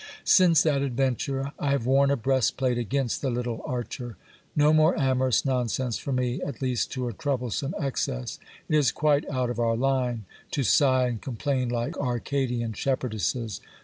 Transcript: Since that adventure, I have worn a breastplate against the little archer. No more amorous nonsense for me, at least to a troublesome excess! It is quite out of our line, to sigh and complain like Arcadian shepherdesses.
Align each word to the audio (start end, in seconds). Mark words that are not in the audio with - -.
Since 0.25 0.63
that 0.63 0.81
adventure, 0.81 1.53
I 1.59 1.69
have 1.69 1.85
worn 1.85 2.09
a 2.09 2.17
breastplate 2.17 2.79
against 2.79 3.21
the 3.21 3.29
little 3.29 3.61
archer. 3.67 4.17
No 4.55 4.73
more 4.73 4.99
amorous 4.99 5.45
nonsense 5.45 5.99
for 5.99 6.11
me, 6.11 6.41
at 6.41 6.59
least 6.59 6.91
to 6.93 7.07
a 7.07 7.13
troublesome 7.13 7.75
excess! 7.79 8.39
It 8.67 8.75
is 8.77 8.91
quite 8.91 9.29
out 9.29 9.51
of 9.51 9.59
our 9.59 9.75
line, 9.77 10.25
to 10.53 10.63
sigh 10.63 11.05
and 11.07 11.21
complain 11.21 11.69
like 11.69 11.95
Arcadian 11.99 12.73
shepherdesses. 12.73 13.61